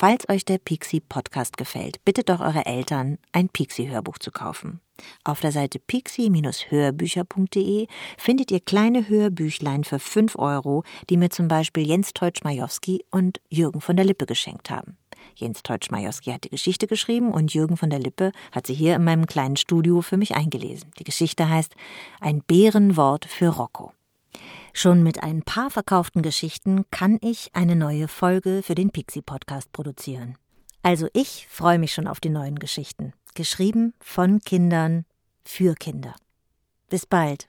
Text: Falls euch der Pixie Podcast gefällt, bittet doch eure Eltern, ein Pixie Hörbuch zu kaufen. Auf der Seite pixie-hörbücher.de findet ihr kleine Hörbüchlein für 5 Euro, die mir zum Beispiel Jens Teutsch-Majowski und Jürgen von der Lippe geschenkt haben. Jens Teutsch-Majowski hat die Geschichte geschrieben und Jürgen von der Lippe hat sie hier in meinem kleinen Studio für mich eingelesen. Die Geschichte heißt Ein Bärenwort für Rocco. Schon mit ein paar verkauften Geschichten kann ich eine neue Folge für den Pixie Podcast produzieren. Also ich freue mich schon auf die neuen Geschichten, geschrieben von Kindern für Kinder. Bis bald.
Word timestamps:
Falls 0.00 0.26
euch 0.30 0.46
der 0.46 0.56
Pixie 0.56 1.00
Podcast 1.00 1.58
gefällt, 1.58 2.02
bittet 2.06 2.30
doch 2.30 2.40
eure 2.40 2.64
Eltern, 2.64 3.18
ein 3.32 3.50
Pixie 3.50 3.90
Hörbuch 3.90 4.16
zu 4.16 4.30
kaufen. 4.30 4.80
Auf 5.24 5.40
der 5.40 5.52
Seite 5.52 5.78
pixie-hörbücher.de 5.78 7.86
findet 8.16 8.50
ihr 8.50 8.60
kleine 8.60 9.10
Hörbüchlein 9.10 9.84
für 9.84 9.98
5 9.98 10.38
Euro, 10.38 10.84
die 11.10 11.18
mir 11.18 11.28
zum 11.28 11.48
Beispiel 11.48 11.86
Jens 11.86 12.14
Teutsch-Majowski 12.14 13.04
und 13.10 13.42
Jürgen 13.50 13.82
von 13.82 13.96
der 13.96 14.06
Lippe 14.06 14.24
geschenkt 14.24 14.70
haben. 14.70 14.96
Jens 15.34 15.62
Teutsch-Majowski 15.62 16.32
hat 16.32 16.44
die 16.44 16.50
Geschichte 16.50 16.86
geschrieben 16.86 17.30
und 17.30 17.52
Jürgen 17.52 17.76
von 17.76 17.90
der 17.90 17.98
Lippe 17.98 18.32
hat 18.52 18.66
sie 18.66 18.72
hier 18.72 18.96
in 18.96 19.04
meinem 19.04 19.26
kleinen 19.26 19.58
Studio 19.58 20.00
für 20.00 20.16
mich 20.16 20.34
eingelesen. 20.34 20.92
Die 20.98 21.04
Geschichte 21.04 21.50
heißt 21.50 21.74
Ein 22.20 22.40
Bärenwort 22.40 23.26
für 23.26 23.48
Rocco. 23.48 23.92
Schon 24.82 25.02
mit 25.02 25.22
ein 25.22 25.42
paar 25.42 25.68
verkauften 25.68 26.22
Geschichten 26.22 26.86
kann 26.90 27.18
ich 27.20 27.50
eine 27.52 27.76
neue 27.76 28.08
Folge 28.08 28.62
für 28.62 28.74
den 28.74 28.88
Pixie 28.88 29.20
Podcast 29.20 29.70
produzieren. 29.72 30.38
Also 30.82 31.06
ich 31.12 31.46
freue 31.50 31.78
mich 31.78 31.92
schon 31.92 32.06
auf 32.06 32.18
die 32.18 32.30
neuen 32.30 32.58
Geschichten, 32.58 33.12
geschrieben 33.34 33.92
von 34.00 34.40
Kindern 34.40 35.04
für 35.44 35.74
Kinder. 35.74 36.14
Bis 36.88 37.04
bald. 37.04 37.46